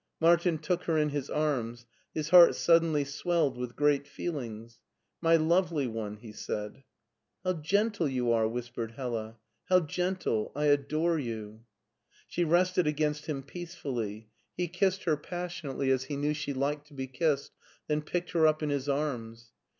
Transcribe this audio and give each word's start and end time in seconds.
Martin 0.19 0.57
took 0.57 0.85
her 0.85 0.97
in 0.97 1.09
his 1.09 1.29
arms; 1.29 1.85
his 2.11 2.29
heart 2.29 2.55
suddenly 2.55 3.03
swelled 3.03 3.55
with 3.55 3.75
great 3.75 4.07
feelings. 4.07 4.79
My 5.21 5.35
lovely 5.35 5.85
one/' 5.85 6.17
he 6.17 6.31
said. 6.31 6.83
*' 7.09 7.43
How 7.43 7.53
gentle 7.53 8.07
you 8.07 8.31
are/' 8.33 8.49
whi^)ered 8.49 8.95
Hella." 8.95 9.37
How 9.69 9.81
gentle! 9.81 10.51
I 10.55 10.65
adore 10.65 11.19
you." 11.19 11.65
She 12.27 12.43
rested 12.43 12.87
against 12.87 13.27
him 13.27 13.43
peacefully. 13.43 14.27
He 14.57 14.67
kissed 14.67 15.03
her 15.03 15.11
LEIPSIC 15.11 15.31
157 15.31 15.49
passionately 15.51 15.91
as 15.91 16.03
he 16.05 16.17
knew 16.17 16.33
she 16.33 16.51
liked 16.53 16.87
to 16.87 16.95
be 16.95 17.05
kissed, 17.05 17.51
then 17.87 18.01
picked 18.01 18.31
her 18.31 18.47
up 18.47 18.63
in 18.63 18.71
his 18.71 18.89
arms. 18.89 19.51